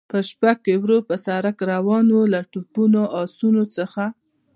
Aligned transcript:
په 0.11 0.17
شپه 0.29 0.51
کې 0.63 0.73
ورو 0.83 0.97
پر 1.07 1.17
سړک 1.25 1.57
روان 1.73 2.05
و، 2.11 2.17
له 2.33 2.39
توپونو، 2.51 3.03
اسونو 3.21 3.63
څخه. 3.75 4.03